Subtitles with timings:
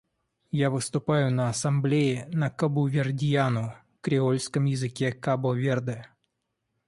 [0.55, 6.07] Я выступаю в Ассамблее на кабувердьяну— креольском языке Кабо-Верде.